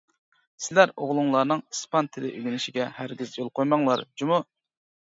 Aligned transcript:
سىلەر 0.67 0.93
ئوغلۇڭلارنىڭ 1.03 1.61
ئىسپان 1.75 2.09
تىلى 2.17 2.33
ئۆگىنىشىگە 2.35 2.89
ھەرگىز 2.99 3.39
يول 3.43 3.57
قويماڭلار 3.61 4.07
جۇمۇ. 4.23 4.43